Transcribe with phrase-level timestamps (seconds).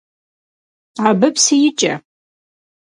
[1.07, 1.93] Абы псы икӀэ.